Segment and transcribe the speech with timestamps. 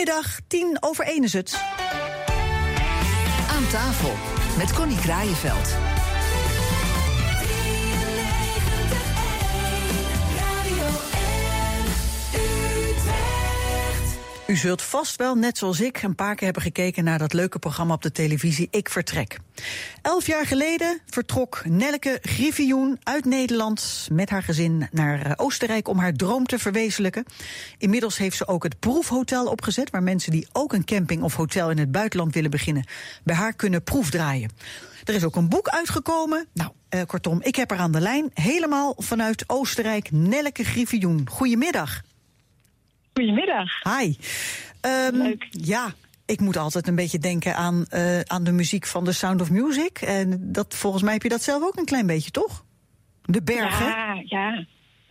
[0.00, 1.60] Goedemiddag, tien over één is het.
[3.50, 4.12] Aan tafel
[4.58, 5.89] met Connie Kraaienveld.
[14.50, 17.58] U zult vast wel, net zoals ik, een paar keer hebben gekeken naar dat leuke
[17.58, 19.38] programma op de televisie Ik Vertrek.
[20.02, 25.98] Elf jaar geleden vertrok Nelke Griffioen uit Nederland met haar gezin naar eh, Oostenrijk om
[25.98, 27.24] haar droom te verwezenlijken.
[27.78, 31.70] Inmiddels heeft ze ook het proefhotel opgezet, waar mensen die ook een camping of hotel
[31.70, 32.86] in het buitenland willen beginnen,
[33.24, 34.50] bij haar kunnen proefdraaien.
[35.04, 36.46] Er is ook een boek uitgekomen.
[36.52, 41.28] Nou, eh, kortom, ik heb er aan de lijn, helemaal vanuit Oostenrijk, Nelke Griffioen.
[41.28, 42.02] Goedemiddag.
[43.20, 43.68] Goedemiddag.
[43.82, 44.14] Hi.
[45.12, 45.46] Um, Leuk.
[45.50, 45.92] Ja,
[46.26, 49.50] ik moet altijd een beetje denken aan, uh, aan de muziek van The Sound of
[49.50, 49.98] Music.
[49.98, 52.64] En dat, volgens mij heb je dat zelf ook een klein beetje, toch?
[53.22, 53.86] De bergen.
[53.86, 54.64] Ja, ja.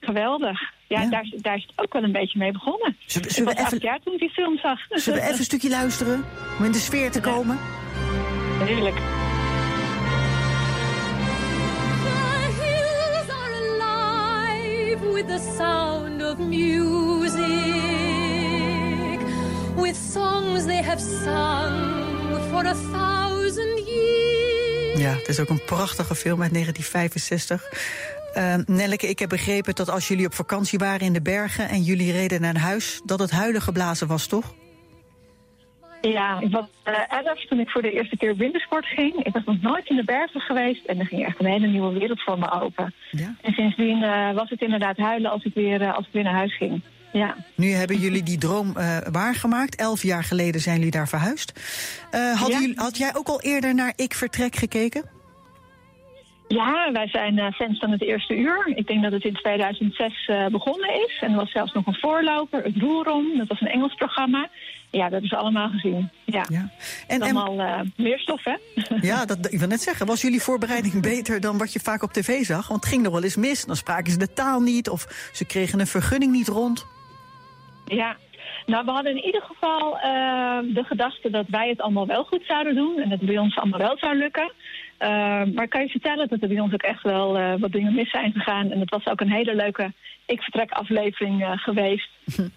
[0.00, 0.60] Geweldig.
[0.88, 1.08] Ja, ja.
[1.08, 2.96] Daar, daar is het ook wel een beetje mee begonnen.
[3.06, 3.78] Zullen, zullen we even...
[3.78, 4.78] jaar toen ik die film zag.
[4.88, 6.24] Zullen we even een stukje luisteren?
[6.58, 7.58] Om in de sfeer te komen?
[8.58, 8.96] Heerlijk.
[15.22, 17.40] With the sound of music,
[19.76, 25.00] with songs they have sung for a thousand years.
[25.00, 27.64] Ja, het is ook een prachtige film uit 1965.
[28.36, 31.82] Uh, Nelleke, ik heb begrepen dat als jullie op vakantie waren in de bergen en
[31.82, 34.54] jullie reden naar huis, dat het huilen geblazen was, toch?
[36.10, 39.24] Ja, ik was uh, elf toen ik voor de eerste keer wintersport ging.
[39.24, 41.98] Ik was nog nooit in de bergen geweest en er ging echt een hele nieuwe
[41.98, 42.94] wereld voor me open.
[43.10, 43.34] Ja.
[43.40, 46.34] En sindsdien uh, was het inderdaad huilen als ik weer, uh, als ik weer naar
[46.34, 46.82] huis ging.
[47.12, 47.36] Ja.
[47.54, 48.72] Nu hebben jullie die droom
[49.10, 49.76] waargemaakt.
[49.76, 51.52] Elf jaar geleden zijn jullie daar verhuisd.
[52.10, 52.58] had, ja.
[52.58, 55.21] jullie, had jij ook al eerder naar Ik Vertrek gekeken?
[56.54, 58.72] Ja, wij zijn fans van het eerste uur.
[58.74, 61.18] Ik denk dat het in 2006 begonnen is.
[61.20, 63.38] En er was zelfs nog een voorloper, het Roerom.
[63.38, 64.48] Dat was een Engels programma.
[64.92, 66.10] Ja, dat hebben ze allemaal gezien.
[66.24, 66.44] Ja.
[66.48, 66.70] ja.
[67.06, 68.56] En, allemaal uh, meer stof, hè?
[69.08, 72.12] Ja, dat, ik wil net zeggen, was jullie voorbereiding beter dan wat je vaak op
[72.12, 72.68] tv zag?
[72.68, 73.64] Want het ging nog wel eens mis.
[73.64, 76.86] Dan spraken ze de taal niet of ze kregen een vergunning niet rond.
[77.84, 78.16] Ja,
[78.66, 82.44] nou, we hadden in ieder geval uh, de gedachte dat wij het allemaal wel goed
[82.46, 82.96] zouden doen.
[82.98, 84.52] En dat het bij ons allemaal wel zou lukken.
[85.02, 85.08] Uh,
[85.54, 88.10] maar kan je vertellen dat er bij ons ook echt wel uh, wat dingen mis
[88.10, 88.70] zijn gegaan.
[88.70, 89.92] En het was ook een hele leuke
[90.26, 92.08] ik vertrek aflevering uh, geweest.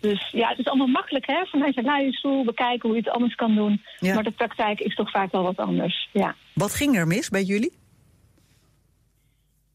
[0.00, 1.44] dus ja, het is allemaal makkelijk hè.
[1.44, 3.82] Vanuit je luie stoel bekijken hoe je het anders kan doen.
[3.98, 4.14] Ja.
[4.14, 6.08] Maar de praktijk is toch vaak wel wat anders.
[6.12, 6.34] Ja.
[6.54, 7.72] Wat ging er mis bij jullie?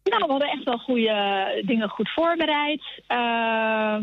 [0.04, 2.82] Nou, we hadden echt wel goede dingen goed voorbereid.
[3.08, 3.98] Uh,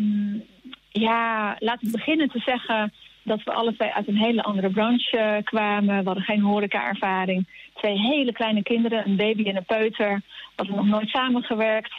[0.88, 2.92] ja, laten we beginnen te zeggen
[3.26, 5.98] dat we alle twee uit een hele andere branche uh, kwamen.
[5.98, 7.46] We hadden geen horeca-ervaring.
[7.74, 10.10] Twee hele kleine kinderen, een baby en een peuter.
[10.10, 11.92] We hadden nog nooit samengewerkt.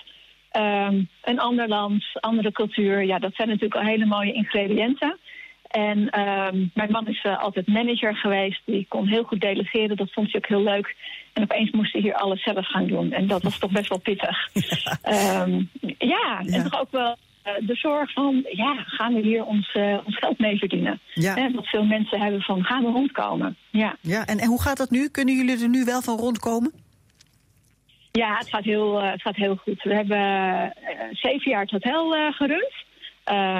[0.51, 3.03] Um, een ander land, andere cultuur.
[3.03, 5.17] Ja, dat zijn natuurlijk al hele mooie ingrediënten.
[5.67, 8.61] En um, mijn man is uh, altijd manager geweest.
[8.65, 9.97] Die kon heel goed delegeren.
[9.97, 10.95] Dat vond hij ook heel leuk.
[11.33, 13.11] En opeens moest hij hier alles zelf gaan doen.
[13.11, 14.49] En dat was toch best wel pittig.
[14.53, 16.39] Ja, um, ja, ja.
[16.39, 17.15] en toch ook wel
[17.59, 20.99] de zorg van, ja, gaan we hier ons, uh, ons geld mee verdienen?
[21.13, 21.33] Ja.
[21.33, 23.57] Hè, wat veel mensen hebben van, gaan we rondkomen?
[23.69, 25.09] Ja, ja en, en hoe gaat dat nu?
[25.09, 26.73] Kunnen jullie er nu wel van rondkomen?
[28.11, 29.83] Ja, het gaat heel, uh, het gaat heel goed.
[29.83, 30.73] We hebben
[31.11, 32.73] zeven jaar het hotel uh, gerund.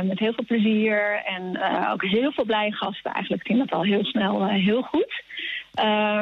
[0.07, 1.59] met heel veel plezier en
[1.91, 3.11] ook heel veel blije gasten.
[3.13, 5.23] Eigenlijk ging dat al heel snel heel goed.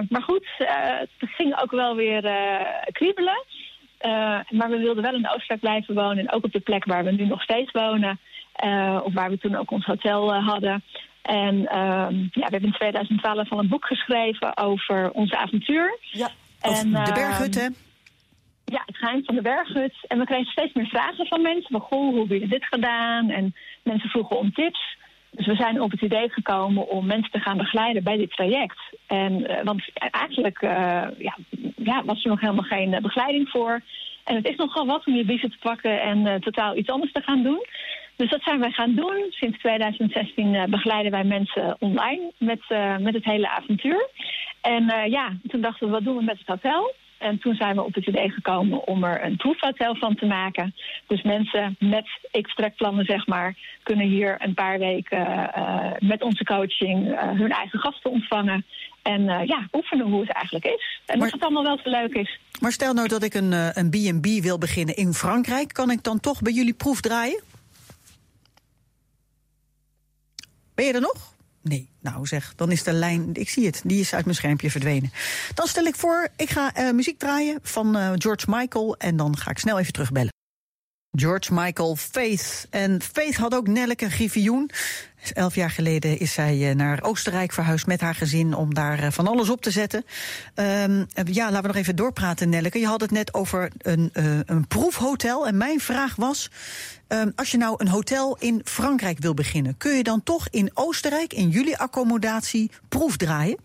[0.10, 2.22] maar goed, het ging ook wel weer
[2.92, 3.44] kriebelen.
[4.06, 6.18] Uh, maar we wilden wel in Oostenrijk blijven wonen.
[6.18, 8.20] En ook op de plek waar we nu nog steeds wonen.
[8.66, 10.84] Uh, of waar we toen ook ons hotel uh, hadden.
[11.22, 15.98] En ja, we hebben in 2012 al een boek geschreven over onze avontuur.
[16.12, 16.30] Ja,
[16.62, 17.68] en, de berghut, hè?
[18.66, 19.94] Ja, het geheim van de berghut.
[20.08, 21.72] En we kregen steeds meer vragen van mensen.
[21.72, 23.30] Van, goh, hoe hebben jullie dit gedaan?
[23.30, 24.98] En mensen vroegen om tips.
[25.36, 28.80] Dus we zijn op het idee gekomen om mensen te gaan begeleiden bij dit traject.
[29.08, 30.72] En, uh, want eigenlijk uh,
[31.18, 31.38] ja,
[31.86, 33.82] ja, was er nog helemaal geen uh, begeleiding voor.
[34.24, 37.22] En het is nogal wat om je biezen te pakken en totaal iets anders te
[37.22, 37.66] gaan doen.
[38.16, 39.26] Dus dat zijn wij gaan doen.
[39.30, 42.62] Sinds 2016 begeleiden wij mensen online met,
[43.00, 44.10] met het hele avontuur.
[44.62, 46.94] En ja, toen dachten we, wat doen we met het hotel?
[47.18, 50.76] En toen zijn we op het idee gekomen om er een proefhotel van te maken.
[51.08, 55.28] Dus mensen met ik-trekplannen, zeg maar, kunnen hier een paar weken
[55.58, 58.66] uh, met onze coaching uh, hun eigen gasten ontvangen.
[59.02, 61.00] En uh, ja, oefenen hoe het eigenlijk is.
[61.06, 62.40] En maar, dat het allemaal wel zo leuk is.
[62.62, 65.74] Maar stel nou dat ik een, een B&B wil beginnen in Frankrijk.
[65.74, 67.44] Kan ik dan toch bij jullie proef draaien?
[70.76, 71.34] Ben je er nog?
[71.70, 74.72] Nee, nou zeg, dan is de lijn, ik zie het, die is uit mijn schermpje
[74.72, 75.12] verdwenen.
[75.54, 79.38] Dan stel ik voor, ik ga uh, muziek draaien van uh, George Michael en dan
[79.38, 80.35] ga ik snel even terugbellen.
[81.16, 82.68] George Michael Faith.
[82.70, 84.70] En Faith had ook Nelleke Griffioen.
[85.34, 89.12] Elf jaar geleden is zij eh, naar Oostenrijk verhuisd met haar gezin om daar eh,
[89.12, 90.06] van alles op te zetten.
[90.56, 92.80] Um, ja, laten we nog even doorpraten, Nelleke.
[92.80, 95.48] Je had het net over een, uh, een proefhotel.
[95.48, 96.52] En mijn vraag was:
[97.08, 100.72] um, als je nou een hotel in Frankrijk wil beginnen, kun je dan toch in
[100.74, 103.65] Oostenrijk in jullie accommodatie proefdraaien?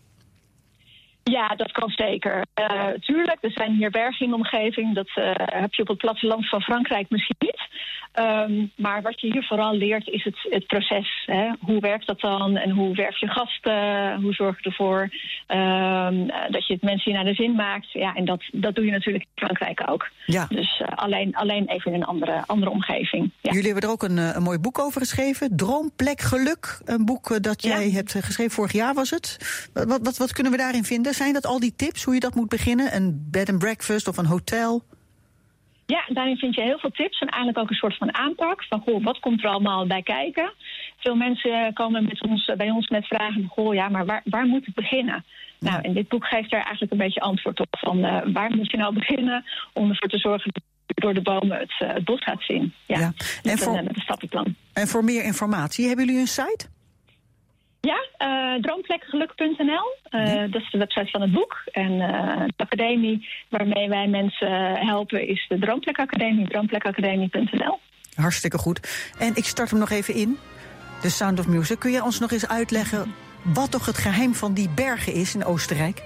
[1.30, 2.44] Ja, dat kan zeker.
[2.60, 4.94] Uh, tuurlijk, er zijn hier bergen in de omgeving.
[4.94, 7.68] Dat uh, heb je op het platteland van Frankrijk misschien niet.
[8.14, 11.22] Um, maar wat je hier vooral leert is het, het proces.
[11.26, 11.50] Hè?
[11.60, 14.20] Hoe werkt dat dan en hoe werf je gasten?
[14.22, 15.02] Hoe zorg je ervoor
[15.48, 17.92] um, dat je het mensen hier naar de zin maakt?
[17.92, 20.08] Ja, en dat, dat doe je natuurlijk in Frankrijk ook.
[20.26, 20.46] Ja.
[20.48, 23.30] Dus uh, alleen, alleen even in een andere, andere omgeving.
[23.40, 23.52] Ja.
[23.52, 25.56] Jullie hebben er ook een, een mooi boek over geschreven.
[25.56, 26.80] Droomplek Geluk.
[26.84, 27.94] Een boek dat jij ja.
[27.94, 29.38] hebt geschreven vorig jaar was het.
[29.72, 31.14] Wat, wat, wat kunnen we daarin vinden?
[31.20, 32.94] Zijn dat al die tips hoe je dat moet beginnen?
[32.94, 34.82] Een bed and breakfast of een hotel?
[35.86, 38.64] Ja, daarin vind je heel veel tips en eigenlijk ook een soort van aanpak.
[38.64, 40.52] Van goh, wat komt er allemaal bij kijken?
[40.96, 44.66] Veel mensen komen met ons, bij ons met vragen goh, ja, maar waar, waar moet
[44.66, 45.24] ik beginnen?
[45.58, 45.70] Ja.
[45.70, 47.76] Nou, en dit boek geeft daar eigenlijk een beetje antwoord op.
[47.78, 51.22] Van uh, waar moet je nou beginnen om ervoor te zorgen dat je door de
[51.22, 52.72] bomen het, uh, het bos gaat zien?
[52.86, 53.12] Ja, ja.
[53.42, 54.54] En voor, een, met een stappenplan.
[54.72, 56.68] En voor meer informatie, hebben jullie een site?
[57.80, 59.96] Ja, uh, droomplekgeluk.nl.
[60.10, 60.46] Uh, ja.
[60.46, 61.62] Dat is de website van het boek.
[61.72, 67.78] En uh, de academie waarmee wij mensen helpen is de Droomplekacademie, droomplekacademie.nl.
[68.14, 69.10] Hartstikke goed.
[69.18, 70.38] En ik start hem nog even in.
[71.00, 71.78] The Sound of Music.
[71.78, 75.44] Kun je ons nog eens uitleggen wat toch het geheim van die bergen is in
[75.44, 76.02] Oostenrijk?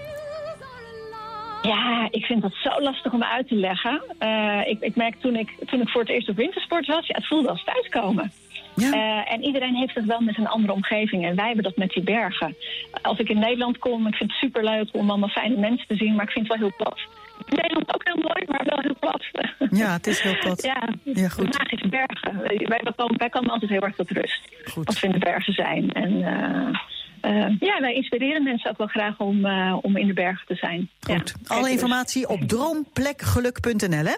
[1.65, 4.03] Ja, ik vind dat zo lastig om uit te leggen.
[4.21, 7.15] Uh, ik, ik merk toen ik, toen ik voor het eerst op wintersport was, ja,
[7.15, 8.33] het voelde als thuiskomen.
[8.75, 8.89] Ja.
[8.89, 11.25] Uh, en iedereen heeft het wel met een andere omgeving.
[11.25, 12.57] En wij hebben dat met die bergen.
[13.03, 16.15] Als ik in Nederland kom, ik vind het superleuk om allemaal fijne mensen te zien,
[16.15, 17.01] maar ik vind het wel heel plat.
[17.47, 19.23] In Nederland ook heel mooi, maar wel heel plat.
[19.81, 20.63] Ja, het is heel plat.
[20.63, 21.59] ja, ja goed.
[21.59, 22.39] magische bergen.
[22.39, 24.41] Wij, wij, komen, wij komen altijd heel erg tot rust.
[24.65, 24.87] Goed.
[24.87, 25.93] Wat vinden bergen zijn.
[25.93, 26.79] En uh,
[27.25, 30.55] eh, ja, wij inspireren mensen ook wel graag om, eh, om in de bergen te
[30.55, 30.91] zijn.
[31.01, 31.35] Goed.
[31.47, 34.15] Alle informatie op droomplekgeluk.nl, hè?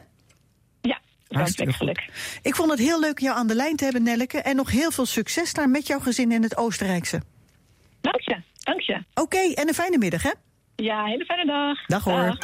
[0.81, 0.99] Ja,
[1.29, 2.09] droomplekgeluk.
[2.43, 4.39] Ik vond het heel leuk jou aan de lijn te hebben, Nelleke.
[4.39, 7.21] En nog heel veel succes daar met jouw gezin in het Oostenrijkse.
[8.01, 9.03] Dank je, dank je.
[9.15, 10.33] Oké, en een fijne middag, hè?
[10.77, 11.87] Ja, hele fijne dag.
[11.87, 12.39] Dag hoor.